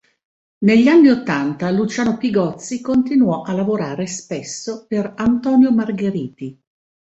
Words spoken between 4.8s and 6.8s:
per Antonio Margheriti.